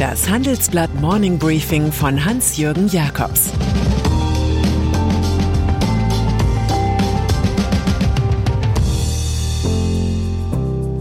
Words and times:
Das 0.00 0.30
Handelsblatt 0.30 0.94
Morning 0.94 1.38
Briefing 1.38 1.92
von 1.92 2.24
Hans-Jürgen 2.24 2.88
Jakobs 2.88 3.50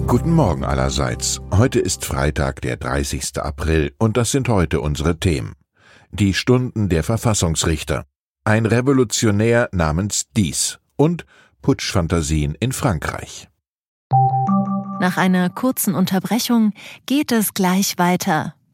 Guten 0.05 0.31
Morgen 0.31 0.65
allerseits. 0.65 1.39
Heute 1.49 1.79
ist 1.79 2.03
Freitag, 2.03 2.59
der 2.59 2.75
30. 2.75 3.37
April, 3.37 3.93
und 3.99 4.17
das 4.17 4.31
sind 4.31 4.49
heute 4.49 4.81
unsere 4.81 5.17
Themen. 5.17 5.53
Die 6.11 6.33
Stunden 6.33 6.89
der 6.89 7.03
Verfassungsrichter, 7.03 8.03
ein 8.43 8.65
Revolutionär 8.65 9.69
namens 9.71 10.25
Dies 10.35 10.77
und 10.97 11.25
Putschfantasien 11.61 12.53
in 12.53 12.73
Frankreich. 12.73 13.47
Nach 14.99 15.15
einer 15.15 15.49
kurzen 15.49 15.95
Unterbrechung 15.95 16.73
geht 17.05 17.31
es 17.31 17.53
gleich 17.53 17.97
weiter. 17.97 18.55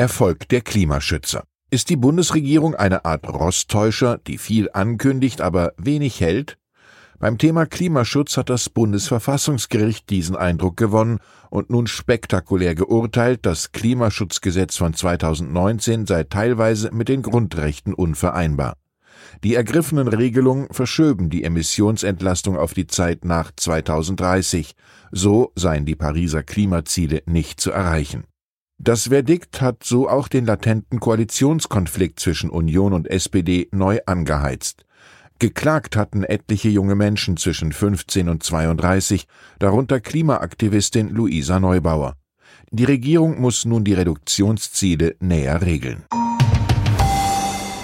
Erfolg 0.00 0.48
der 0.48 0.62
Klimaschützer. 0.62 1.44
Ist 1.70 1.90
die 1.90 1.96
Bundesregierung 1.96 2.74
eine 2.74 3.04
Art 3.04 3.28
Rosttäuscher, 3.28 4.16
die 4.16 4.38
viel 4.38 4.70
ankündigt, 4.72 5.42
aber 5.42 5.74
wenig 5.76 6.22
hält? 6.22 6.56
Beim 7.18 7.36
Thema 7.36 7.66
Klimaschutz 7.66 8.38
hat 8.38 8.48
das 8.48 8.70
Bundesverfassungsgericht 8.70 10.08
diesen 10.08 10.36
Eindruck 10.36 10.78
gewonnen 10.78 11.18
und 11.50 11.68
nun 11.68 11.86
spektakulär 11.86 12.74
geurteilt, 12.74 13.40
das 13.44 13.72
Klimaschutzgesetz 13.72 14.78
von 14.78 14.94
2019 14.94 16.06
sei 16.06 16.24
teilweise 16.24 16.92
mit 16.94 17.10
den 17.10 17.20
Grundrechten 17.20 17.92
unvereinbar. 17.92 18.78
Die 19.44 19.54
ergriffenen 19.54 20.08
Regelungen 20.08 20.68
verschöben 20.70 21.28
die 21.28 21.44
Emissionsentlastung 21.44 22.56
auf 22.56 22.72
die 22.72 22.86
Zeit 22.86 23.26
nach 23.26 23.52
2030. 23.54 24.72
So 25.12 25.52
seien 25.56 25.84
die 25.84 25.94
Pariser 25.94 26.42
Klimaziele 26.42 27.22
nicht 27.26 27.60
zu 27.60 27.70
erreichen. 27.70 28.24
Das 28.82 29.08
Verdikt 29.08 29.60
hat 29.60 29.84
so 29.84 30.08
auch 30.08 30.26
den 30.26 30.46
latenten 30.46 31.00
Koalitionskonflikt 31.00 32.18
zwischen 32.18 32.48
Union 32.48 32.94
und 32.94 33.10
SPD 33.10 33.68
neu 33.72 33.98
angeheizt. 34.06 34.86
Geklagt 35.38 35.96
hatten 35.96 36.24
etliche 36.24 36.70
junge 36.70 36.94
Menschen 36.94 37.36
zwischen 37.36 37.72
15 37.72 38.30
und 38.30 38.42
32, 38.42 39.26
darunter 39.58 40.00
Klimaaktivistin 40.00 41.10
Luisa 41.10 41.60
Neubauer. 41.60 42.16
Die 42.70 42.84
Regierung 42.84 43.38
muss 43.38 43.66
nun 43.66 43.84
die 43.84 43.92
Reduktionsziele 43.92 45.14
näher 45.20 45.60
regeln. 45.60 46.06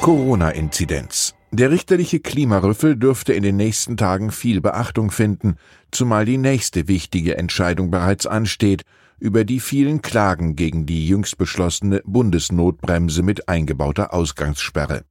Corona-Inzidenz. 0.00 1.34
Der 1.50 1.70
richterliche 1.70 2.20
Klimarüffel 2.20 2.96
dürfte 2.96 3.34
in 3.34 3.42
den 3.42 3.56
nächsten 3.56 3.98
Tagen 3.98 4.30
viel 4.30 4.62
Beachtung 4.62 5.10
finden, 5.10 5.56
zumal 5.90 6.24
die 6.24 6.38
nächste 6.38 6.88
wichtige 6.88 7.36
Entscheidung 7.36 7.90
bereits 7.90 8.26
ansteht, 8.26 8.84
über 9.18 9.44
die 9.44 9.60
vielen 9.60 10.02
Klagen 10.02 10.56
gegen 10.56 10.86
die 10.86 11.06
jüngst 11.06 11.38
beschlossene 11.38 12.02
Bundesnotbremse 12.04 13.22
mit 13.22 13.48
eingebauter 13.48 14.12
Ausgangssperre. 14.12 15.04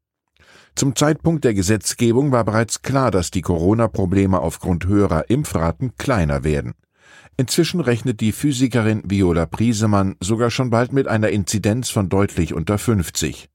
Zum 0.76 0.96
Zeitpunkt 0.96 1.46
der 1.46 1.54
Gesetzgebung 1.54 2.32
war 2.32 2.44
bereits 2.44 2.82
klar, 2.82 3.10
dass 3.10 3.32
die 3.32 3.42
Corona-Probleme 3.42 4.40
aufgrund 4.40 4.86
höherer 4.86 5.30
Impfraten 5.30 5.96
kleiner 5.98 6.44
werden. 6.44 6.74
Inzwischen 7.38 7.80
rechnet 7.80 8.22
die 8.22 8.32
Physikerin 8.32 9.02
Viola 9.06 9.46
Priesemann 9.46 10.16
sogar 10.20 10.50
schon 10.52 10.70
bald 10.70 10.94
mit 10.94 11.08
einer 11.08 11.30
Inzidenz 11.30 11.90
von 11.90 12.10
deutlich 12.10 12.54
unter 12.54 12.78
50. 12.78 13.50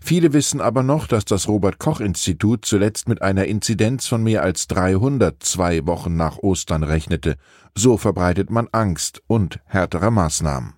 Viele 0.00 0.32
wissen 0.32 0.60
aber 0.60 0.82
noch, 0.82 1.06
dass 1.06 1.24
das 1.24 1.48
Robert 1.48 1.78
Koch 1.78 2.00
Institut 2.00 2.64
zuletzt 2.64 3.08
mit 3.08 3.22
einer 3.22 3.44
Inzidenz 3.46 4.06
von 4.06 4.22
mehr 4.22 4.42
als 4.42 4.66
300 4.68 5.42
zwei 5.42 5.86
Wochen 5.86 6.16
nach 6.16 6.38
Ostern 6.38 6.82
rechnete. 6.82 7.36
So 7.74 7.96
verbreitet 7.96 8.50
man 8.50 8.68
Angst 8.72 9.22
und 9.26 9.60
härtere 9.64 10.10
Maßnahmen. 10.10 10.74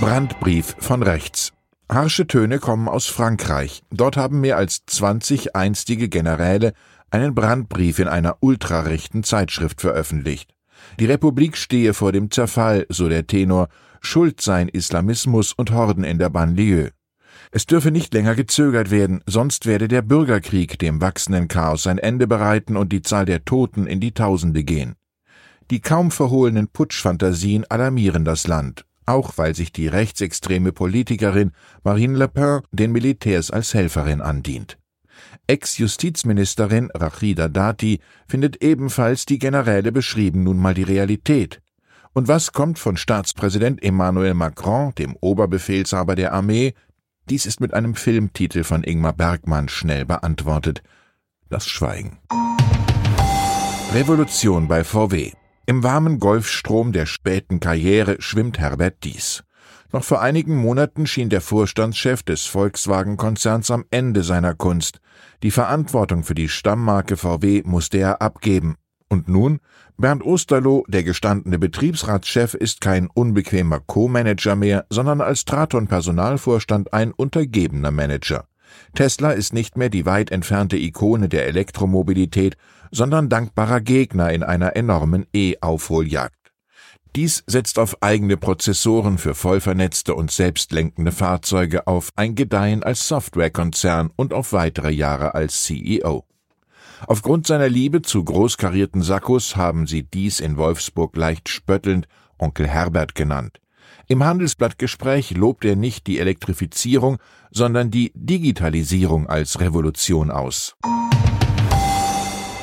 Brandbrief 0.00 0.76
von 0.78 1.02
rechts. 1.02 1.52
Harsche 1.90 2.26
Töne 2.26 2.58
kommen 2.58 2.88
aus 2.88 3.06
Frankreich. 3.06 3.82
Dort 3.90 4.16
haben 4.16 4.40
mehr 4.40 4.56
als 4.56 4.84
20 4.86 5.54
einstige 5.54 6.08
Generäle 6.08 6.72
einen 7.10 7.34
Brandbrief 7.34 7.98
in 7.98 8.08
einer 8.08 8.38
ultrarechten 8.40 9.22
Zeitschrift 9.22 9.80
veröffentlicht. 9.80 10.52
Die 10.98 11.06
Republik 11.06 11.56
stehe 11.56 11.94
vor 11.94 12.12
dem 12.12 12.30
Zerfall, 12.30 12.86
so 12.88 13.08
der 13.08 13.26
Tenor, 13.26 13.68
schuld 14.00 14.40
seien 14.40 14.68
Islamismus 14.68 15.52
und 15.52 15.70
Horden 15.70 16.04
in 16.04 16.18
der 16.18 16.30
Banlieue. 16.30 16.90
Es 17.50 17.66
dürfe 17.66 17.90
nicht 17.90 18.12
länger 18.12 18.34
gezögert 18.34 18.90
werden, 18.90 19.22
sonst 19.26 19.66
werde 19.66 19.88
der 19.88 20.02
Bürgerkrieg 20.02 20.78
dem 20.78 21.00
wachsenden 21.00 21.48
Chaos 21.48 21.86
ein 21.86 21.98
Ende 21.98 22.26
bereiten 22.26 22.76
und 22.76 22.92
die 22.92 23.02
Zahl 23.02 23.24
der 23.24 23.44
Toten 23.44 23.86
in 23.86 24.00
die 24.00 24.12
Tausende 24.12 24.64
gehen. 24.64 24.96
Die 25.70 25.80
kaum 25.80 26.10
verhohlenen 26.10 26.68
Putschfantasien 26.68 27.64
alarmieren 27.68 28.24
das 28.24 28.46
Land, 28.46 28.84
auch 29.04 29.36
weil 29.36 29.54
sich 29.54 29.72
die 29.72 29.88
rechtsextreme 29.88 30.72
Politikerin 30.72 31.52
Marine 31.82 32.16
Le 32.16 32.28
Pen 32.28 32.60
den 32.70 32.92
Militärs 32.92 33.50
als 33.50 33.74
Helferin 33.74 34.20
andient. 34.20 34.78
Ex-Justizministerin 35.46 36.90
Rachida 36.94 37.48
Dati 37.48 38.00
findet 38.28 38.62
ebenfalls 38.62 39.26
die 39.26 39.38
Generäle 39.38 39.92
beschrieben 39.92 40.44
nun 40.44 40.58
mal 40.58 40.74
die 40.74 40.82
Realität. 40.82 41.60
Und 42.12 42.28
was 42.28 42.52
kommt 42.52 42.78
von 42.78 42.96
Staatspräsident 42.96 43.82
Emmanuel 43.82 44.34
Macron, 44.34 44.94
dem 44.94 45.16
Oberbefehlshaber 45.20 46.14
der 46.14 46.32
Armee, 46.32 46.74
dies 47.28 47.46
ist 47.46 47.60
mit 47.60 47.74
einem 47.74 47.94
Filmtitel 47.94 48.64
von 48.64 48.84
Ingmar 48.84 49.12
Bergmann 49.12 49.68
schnell 49.68 50.04
beantwortet. 50.04 50.82
Das 51.48 51.66
Schweigen. 51.66 52.18
Revolution 53.92 54.68
bei 54.68 54.84
VW. 54.84 55.32
Im 55.66 55.82
warmen 55.82 56.20
Golfstrom 56.20 56.92
der 56.92 57.06
späten 57.06 57.60
Karriere 57.60 58.16
schwimmt 58.20 58.58
Herbert 58.58 59.02
Dies. 59.04 59.42
Noch 59.92 60.04
vor 60.04 60.20
einigen 60.20 60.56
Monaten 60.56 61.06
schien 61.06 61.28
der 61.28 61.40
Vorstandschef 61.40 62.22
des 62.22 62.46
Volkswagen-Konzerns 62.46 63.70
am 63.70 63.84
Ende 63.90 64.22
seiner 64.22 64.54
Kunst. 64.54 65.00
Die 65.42 65.50
Verantwortung 65.50 66.24
für 66.24 66.34
die 66.34 66.48
Stammmarke 66.48 67.16
VW 67.16 67.62
musste 67.64 67.98
er 67.98 68.20
abgeben. 68.20 68.76
Und 69.08 69.28
nun? 69.28 69.60
Bernd 69.96 70.24
Osterloh, 70.24 70.84
der 70.88 71.04
gestandene 71.04 71.58
Betriebsratschef, 71.58 72.54
ist 72.54 72.80
kein 72.80 73.08
unbequemer 73.08 73.80
Co-Manager 73.80 74.56
mehr, 74.56 74.86
sondern 74.90 75.20
als 75.20 75.44
Traton-Personalvorstand 75.44 76.92
ein 76.92 77.12
untergebener 77.12 77.90
Manager. 77.90 78.46
Tesla 78.94 79.30
ist 79.30 79.52
nicht 79.52 79.76
mehr 79.76 79.88
die 79.88 80.06
weit 80.06 80.30
entfernte 80.30 80.76
Ikone 80.76 81.28
der 81.28 81.46
Elektromobilität, 81.46 82.56
sondern 82.90 83.28
dankbarer 83.28 83.80
Gegner 83.80 84.32
in 84.32 84.42
einer 84.42 84.76
enormen 84.76 85.26
E-Aufholjagd. 85.32 86.34
Dies 87.14 87.44
setzt 87.46 87.78
auf 87.78 88.02
eigene 88.02 88.36
Prozessoren 88.36 89.16
für 89.16 89.34
vollvernetzte 89.34 90.14
und 90.14 90.30
selbstlenkende 90.30 91.12
Fahrzeuge 91.12 91.86
auf, 91.86 92.10
ein 92.16 92.34
Gedeihen 92.34 92.82
als 92.82 93.08
Softwarekonzern 93.08 94.10
und 94.16 94.34
auf 94.34 94.52
weitere 94.52 94.90
Jahre 94.90 95.34
als 95.34 95.62
CEO. 95.62 96.26
Aufgrund 97.06 97.46
seiner 97.46 97.68
Liebe 97.68 98.02
zu 98.02 98.24
großkarierten 98.24 99.02
Sakkos 99.02 99.56
haben 99.56 99.86
sie 99.86 100.02
dies 100.02 100.40
in 100.40 100.56
Wolfsburg 100.56 101.16
leicht 101.16 101.48
spöttelnd 101.48 102.08
Onkel 102.38 102.66
Herbert 102.66 103.14
genannt. 103.14 103.60
Im 104.08 104.24
Handelsblattgespräch 104.24 105.32
lobt 105.32 105.64
er 105.64 105.76
nicht 105.76 106.06
die 106.06 106.18
Elektrifizierung, 106.18 107.18
sondern 107.50 107.90
die 107.90 108.12
Digitalisierung 108.14 109.26
als 109.26 109.60
Revolution 109.60 110.30
aus. 110.30 110.76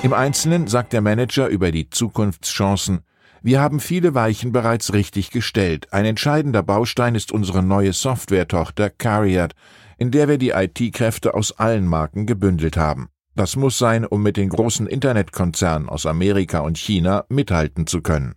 Im 0.03 0.13
Einzelnen 0.13 0.67
sagt 0.67 0.93
der 0.93 1.01
Manager 1.01 1.47
über 1.47 1.71
die 1.71 1.89
Zukunftschancen, 1.89 3.01
wir 3.41 3.59
haben 3.59 3.81
viele 3.81 4.13
Weichen 4.13 4.53
bereits 4.53 4.93
richtig 4.93 5.31
gestellt. 5.31 5.91
Ein 5.91 6.05
entscheidender 6.05 6.63
Baustein 6.63 7.13
ist 7.13 7.33
unsere 7.33 7.61
neue 7.61 7.91
Softwaretochter 7.91 8.89
Cariat, 8.89 9.53
in 9.97 10.11
der 10.11 10.29
wir 10.29 10.37
die 10.37 10.51
IT-Kräfte 10.51 11.33
aus 11.33 11.51
allen 11.59 11.85
Marken 11.85 12.25
gebündelt 12.25 12.77
haben. 12.77 13.09
Das 13.35 13.55
muss 13.55 13.77
sein, 13.77 14.05
um 14.05 14.21
mit 14.21 14.37
den 14.37 14.49
großen 14.49 14.85
Internetkonzernen 14.85 15.89
aus 15.89 16.05
Amerika 16.05 16.59
und 16.59 16.77
China 16.77 17.25
mithalten 17.29 17.87
zu 17.87 18.01
können. 18.01 18.35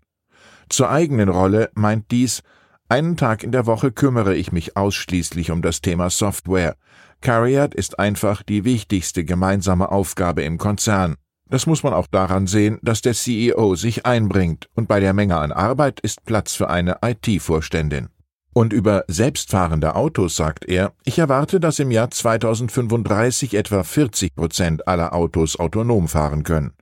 Zur 0.68 0.90
eigenen 0.90 1.28
Rolle 1.28 1.70
meint 1.74 2.10
dies, 2.10 2.42
einen 2.88 3.16
Tag 3.16 3.42
in 3.42 3.52
der 3.52 3.66
Woche 3.66 3.92
kümmere 3.92 4.34
ich 4.34 4.52
mich 4.52 4.76
ausschließlich 4.76 5.50
um 5.50 5.60
das 5.60 5.80
Thema 5.80 6.08
Software. 6.08 6.76
Cariat 7.20 7.74
ist 7.74 7.98
einfach 7.98 8.42
die 8.42 8.64
wichtigste 8.64 9.24
gemeinsame 9.24 9.90
Aufgabe 9.90 10.42
im 10.42 10.56
Konzern. 10.56 11.16
Das 11.48 11.66
muss 11.66 11.82
man 11.82 11.94
auch 11.94 12.06
daran 12.06 12.46
sehen, 12.46 12.78
dass 12.82 13.02
der 13.02 13.14
CEO 13.14 13.76
sich 13.76 14.06
einbringt 14.06 14.68
und 14.74 14.88
bei 14.88 15.00
der 15.00 15.12
Menge 15.12 15.36
an 15.36 15.52
Arbeit 15.52 16.00
ist 16.00 16.24
Platz 16.24 16.54
für 16.54 16.70
eine 16.70 16.98
IT-Vorständin. 17.02 18.08
Und 18.56 18.72
über 18.72 19.04
selbstfahrende 19.06 19.96
Autos 19.96 20.34
sagt 20.34 20.64
er, 20.64 20.94
ich 21.04 21.18
erwarte, 21.18 21.60
dass 21.60 21.78
im 21.78 21.90
Jahr 21.90 22.10
2035 22.10 23.52
etwa 23.52 23.82
40 23.82 24.34
Prozent 24.34 24.88
aller 24.88 25.12
Autos 25.12 25.58
autonom 25.58 26.08
fahren 26.08 26.42
können. 26.42 26.72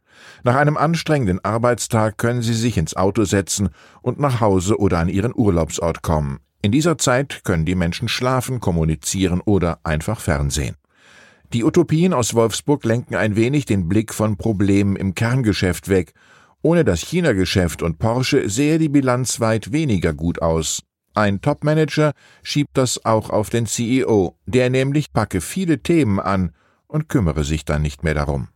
Nach 0.45 0.55
einem 0.55 0.77
anstrengenden 0.77 1.45
Arbeitstag 1.45 2.17
können 2.17 2.43
Sie 2.43 2.55
sich 2.55 2.79
ins 2.79 2.95
Auto 2.95 3.25
setzen 3.25 3.71
und 4.03 4.21
nach 4.21 4.41
Hause 4.41 4.79
oder 4.79 5.01
an 5.01 5.09
Ihren 5.09 5.35
Urlaubsort 5.35 6.03
kommen. 6.03 6.39
In 6.63 6.71
dieser 6.71 6.97
Zeit 6.97 7.41
können 7.43 7.65
die 7.65 7.75
Menschen 7.75 8.07
schlafen, 8.07 8.61
kommunizieren 8.61 9.41
oder 9.41 9.81
einfach 9.83 10.21
fernsehen. 10.21 10.77
Die 11.53 11.65
Utopien 11.65 12.13
aus 12.13 12.35
Wolfsburg 12.35 12.85
lenken 12.85 13.17
ein 13.17 13.35
wenig 13.35 13.65
den 13.65 13.89
Blick 13.89 14.15
von 14.15 14.37
Problemen 14.37 14.95
im 14.95 15.17
Kerngeschäft 15.17 15.89
weg. 15.89 16.15
Ohne 16.63 16.85
das 16.85 17.01
China-Geschäft 17.01 17.83
und 17.83 17.99
Porsche 17.99 18.49
sähe 18.49 18.79
die 18.79 18.89
Bilanz 18.89 19.41
weit 19.41 19.73
weniger 19.73 20.13
gut 20.13 20.41
aus. 20.41 20.85
Ein 21.15 21.41
Topmanager 21.41 22.13
schiebt 22.43 22.77
das 22.77 23.05
auch 23.05 23.31
auf 23.31 23.49
den 23.49 23.67
CEO, 23.67 24.37
der 24.47 24.69
nämlich 24.69 25.13
packe 25.13 25.41
viele 25.41 25.79
Themen 25.79 26.19
an 26.19 26.53
und 26.89 27.09
kümmere 27.09 27.45
sich 27.45 27.65
dann 27.65 27.83
nicht 27.83 28.03
mehr 28.03 28.15
darum. 28.15 28.49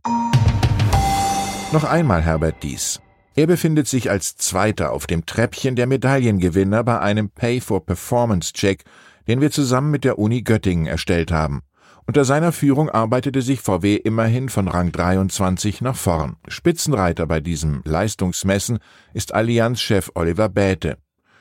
Noch 1.72 1.84
einmal 1.84 2.22
Herbert 2.22 2.62
Dies. 2.64 3.00
Er 3.36 3.46
befindet 3.46 3.86
sich 3.86 4.10
als 4.10 4.36
Zweiter 4.36 4.90
auf 4.90 5.06
dem 5.06 5.24
Treppchen 5.24 5.76
der 5.76 5.86
Medaillengewinner 5.86 6.82
bei 6.82 6.98
einem 6.98 7.30
Pay-for-Performance-Check, 7.30 8.82
den 9.28 9.40
wir 9.40 9.52
zusammen 9.52 9.92
mit 9.92 10.02
der 10.02 10.18
Uni 10.18 10.42
Göttingen 10.42 10.86
erstellt 10.86 11.30
haben. 11.30 11.62
Unter 12.06 12.24
seiner 12.24 12.50
Führung 12.50 12.90
arbeitete 12.90 13.42
sich 13.42 13.60
VW 13.60 13.94
immerhin 13.94 14.48
von 14.48 14.66
Rang 14.66 14.90
23 14.90 15.82
nach 15.82 15.94
vorn. 15.94 16.36
Spitzenreiter 16.48 17.26
bei 17.26 17.38
diesem 17.38 17.82
Leistungsmessen 17.84 18.78
ist 19.12 19.34
Allianzchef 19.34 20.10
Oliver 20.14 20.48
Bäte. 20.48 20.96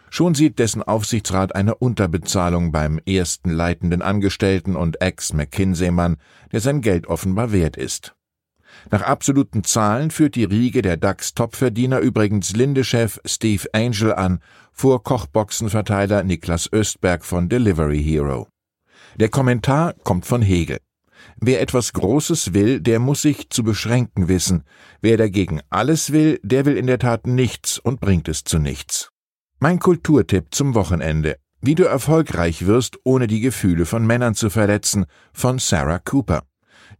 Schon 0.10 0.36
sieht 0.36 0.60
dessen 0.60 0.84
Aufsichtsrat 0.84 1.56
eine 1.56 1.76
Unterbezahlung 1.76 2.72
beim 2.72 3.00
ersten 3.06 3.50
leitenden 3.50 4.02
Angestellten 4.02 4.76
und 4.76 5.02
Ex-McKinsey-Mann, 5.02 6.18
der 6.52 6.62
sein 6.62 6.82
Geld 6.82 7.08
offenbar 7.08 7.52
wert 7.52 7.76
ist. 7.78 8.16
Nach 8.92 9.02
absoluten 9.02 9.64
Zahlen 9.64 10.12
führt 10.12 10.36
die 10.36 10.44
Riege 10.44 10.82
der 10.82 10.98
DAX-Topverdiener 10.98 12.00
übrigens 12.00 12.56
Linde-Chef 12.56 13.20
Steve 13.26 13.68
Angel 13.74 14.14
an, 14.14 14.40
vor 14.72 15.04
Kochboxenverteiler 15.04 16.24
Niklas 16.24 16.72
Östberg 16.72 17.26
von 17.26 17.50
Delivery 17.50 18.02
Hero. 18.02 18.48
Der 19.16 19.30
Kommentar 19.30 19.94
kommt 20.04 20.26
von 20.26 20.42
Hegel. 20.42 20.78
Wer 21.38 21.62
etwas 21.62 21.94
Großes 21.94 22.54
will, 22.54 22.80
der 22.80 23.00
muss 23.00 23.24
sich 23.24 23.50
zu 23.50 23.64
beschränken 23.64 24.28
wissen. 24.28 24.64
Wer 25.02 25.18
dagegen 25.18 25.62
alles 25.70 26.12
will, 26.12 26.40
der 26.44 26.66
will 26.66 26.78
in 26.78 26.88
der 26.88 27.00
Tat 27.00 27.28
nichts 27.28 27.80
und 27.80 28.00
bringt 28.00 28.28
es 28.28 28.44
zu 28.44 28.60
nichts. 28.60 29.12
Mein 29.60 29.80
Kulturtipp 29.80 30.54
zum 30.54 30.76
Wochenende. 30.76 31.38
Wie 31.62 31.74
du 31.74 31.84
erfolgreich 31.84 32.68
wirst, 32.68 33.00
ohne 33.04 33.26
die 33.26 33.40
Gefühle 33.40 33.88
von 33.88 34.06
Männern 34.06 34.36
zu 34.36 34.52
verletzen, 34.52 35.08
von 35.34 35.58
Sarah 35.58 35.98
Cooper. 35.98 36.44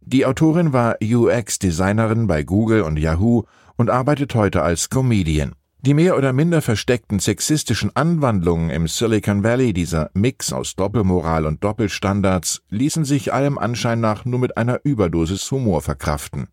Die 0.00 0.26
Autorin 0.26 0.72
war 0.72 0.96
UX-Designerin 1.00 2.26
bei 2.26 2.42
Google 2.42 2.82
und 2.82 2.98
Yahoo 2.98 3.44
und 3.76 3.90
arbeitet 3.90 4.34
heute 4.34 4.62
als 4.62 4.90
Comedian. 4.90 5.52
Die 5.82 5.94
mehr 5.94 6.16
oder 6.16 6.32
minder 6.32 6.60
versteckten 6.60 7.20
sexistischen 7.20 7.94
Anwandlungen 7.94 8.70
im 8.70 8.88
Silicon 8.88 9.44
Valley, 9.44 9.72
dieser 9.72 10.10
Mix 10.14 10.52
aus 10.52 10.74
Doppelmoral 10.74 11.46
und 11.46 11.62
Doppelstandards, 11.62 12.62
ließen 12.70 13.04
sich 13.04 13.32
allem 13.32 13.56
Anschein 13.56 14.00
nach 14.00 14.24
nur 14.24 14.40
mit 14.40 14.56
einer 14.56 14.80
Überdosis 14.82 15.48
Humor 15.52 15.80
verkraften. 15.80 16.48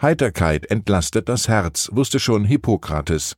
Heiterkeit 0.00 0.70
entlastet 0.70 1.28
das 1.28 1.46
Herz, 1.46 1.90
wusste 1.92 2.20
schon 2.20 2.46
Hippokrates. 2.46 3.36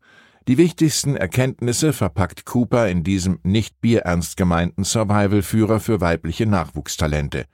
Die 0.48 0.56
wichtigsten 0.56 1.14
Erkenntnisse 1.14 1.92
verpackt 1.92 2.46
Cooper 2.46 2.88
in 2.88 3.04
diesem 3.04 3.38
nicht 3.42 3.82
bierernst 3.82 4.38
gemeinten 4.38 4.82
Survival-Führer 4.82 5.78
für 5.78 6.00
weibliche 6.00 6.46
Nachwuchstalente. 6.46 7.44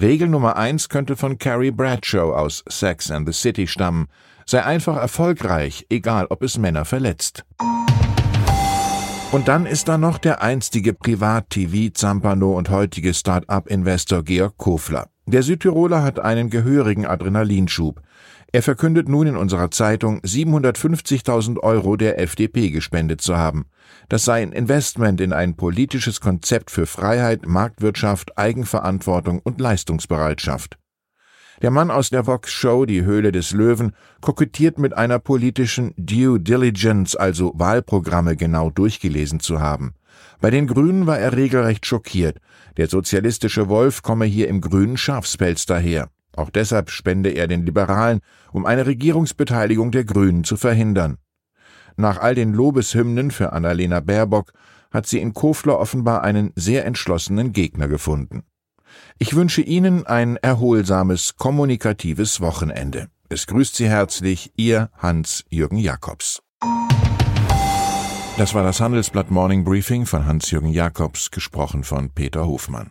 Regel 0.00 0.28
Nummer 0.28 0.54
eins 0.54 0.88
könnte 0.88 1.16
von 1.16 1.38
Carrie 1.38 1.72
Bradshaw 1.72 2.32
aus 2.32 2.62
Sex 2.68 3.10
and 3.10 3.26
the 3.26 3.32
City 3.32 3.66
stammen. 3.66 4.06
Sei 4.46 4.62
einfach 4.64 4.96
erfolgreich, 4.96 5.84
egal 5.90 6.26
ob 6.30 6.44
es 6.44 6.56
Männer 6.56 6.84
verletzt. 6.84 7.44
Und 9.32 9.48
dann 9.48 9.66
ist 9.66 9.88
da 9.88 9.98
noch 9.98 10.18
der 10.18 10.40
einstige 10.40 10.94
Privat-TV-Zampano 10.94 12.56
und 12.56 12.70
heutige 12.70 13.14
Start-up-Investor 13.14 14.22
Georg 14.22 14.56
Kofler. 14.58 15.08
Der 15.26 15.42
Südtiroler 15.42 16.04
hat 16.04 16.20
einen 16.20 16.50
gehörigen 16.50 17.04
Adrenalinschub. 17.04 18.00
Er 18.54 18.62
verkündet 18.62 19.08
nun 19.08 19.26
in 19.26 19.36
unserer 19.36 19.72
Zeitung, 19.72 20.20
750.000 20.20 21.58
Euro 21.58 21.96
der 21.96 22.20
FDP 22.20 22.70
gespendet 22.70 23.20
zu 23.20 23.36
haben. 23.36 23.66
Das 24.08 24.24
sei 24.24 24.42
ein 24.42 24.52
Investment 24.52 25.20
in 25.20 25.32
ein 25.32 25.56
politisches 25.56 26.20
Konzept 26.20 26.70
für 26.70 26.86
Freiheit, 26.86 27.48
Marktwirtschaft, 27.48 28.38
Eigenverantwortung 28.38 29.40
und 29.40 29.60
Leistungsbereitschaft. 29.60 30.78
Der 31.62 31.72
Mann 31.72 31.90
aus 31.90 32.10
der 32.10 32.28
Vox-Show 32.28 32.84
Die 32.84 33.02
Höhle 33.02 33.32
des 33.32 33.50
Löwen 33.50 33.90
kokettiert 34.20 34.78
mit 34.78 34.96
einer 34.96 35.18
politischen 35.18 35.92
Due 35.96 36.38
Diligence, 36.38 37.16
also 37.16 37.54
Wahlprogramme 37.56 38.36
genau 38.36 38.70
durchgelesen 38.70 39.40
zu 39.40 39.58
haben. 39.58 39.94
Bei 40.40 40.50
den 40.50 40.68
Grünen 40.68 41.08
war 41.08 41.18
er 41.18 41.36
regelrecht 41.36 41.86
schockiert. 41.86 42.38
Der 42.76 42.86
sozialistische 42.86 43.68
Wolf 43.68 44.02
komme 44.02 44.26
hier 44.26 44.46
im 44.46 44.60
grünen 44.60 44.96
Schafspelz 44.96 45.66
daher. 45.66 46.08
Auch 46.36 46.50
deshalb 46.50 46.90
spende 46.90 47.30
er 47.30 47.46
den 47.46 47.64
Liberalen, 47.64 48.20
um 48.52 48.66
eine 48.66 48.86
Regierungsbeteiligung 48.86 49.90
der 49.90 50.04
Grünen 50.04 50.44
zu 50.44 50.56
verhindern. 50.56 51.18
Nach 51.96 52.18
all 52.18 52.34
den 52.34 52.52
Lobeshymnen 52.52 53.30
für 53.30 53.52
Annalena 53.52 54.00
Baerbock 54.00 54.52
hat 54.90 55.06
sie 55.06 55.20
in 55.20 55.34
Kofler 55.34 55.78
offenbar 55.78 56.22
einen 56.22 56.52
sehr 56.56 56.84
entschlossenen 56.84 57.52
Gegner 57.52 57.88
gefunden. 57.88 58.44
Ich 59.18 59.34
wünsche 59.34 59.60
Ihnen 59.60 60.06
ein 60.06 60.36
erholsames, 60.36 61.36
kommunikatives 61.36 62.40
Wochenende. 62.40 63.08
Es 63.28 63.46
grüßt 63.46 63.74
Sie 63.74 63.88
herzlich 63.88 64.52
Ihr 64.56 64.90
Hans-Jürgen 64.98 65.78
Jakobs. 65.78 66.42
Das 68.36 68.54
war 68.54 68.64
das 68.64 68.80
Handelsblatt 68.80 69.30
Morning 69.30 69.64
Briefing 69.64 70.06
von 70.06 70.26
Hans-Jürgen 70.26 70.70
Jakobs, 70.70 71.30
gesprochen 71.30 71.84
von 71.84 72.10
Peter 72.10 72.46
Hofmann. 72.46 72.90